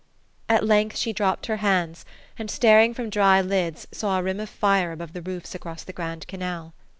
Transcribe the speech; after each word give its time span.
At 0.49 0.65
length 0.65 0.97
she 0.97 1.13
dropped 1.13 1.45
her 1.45 1.57
hands, 1.57 2.05
and 2.35 2.49
staring 2.49 2.95
from 2.95 3.11
dry 3.11 3.39
lids 3.39 3.85
saw 3.91 4.17
a 4.17 4.23
rim 4.23 4.39
of 4.39 4.49
fire 4.49 4.91
above 4.91 5.13
the 5.13 5.21
roofs 5.21 5.53
across 5.53 5.83
the 5.83 5.93
Grand 5.93 6.25
Canal. 6.27 6.73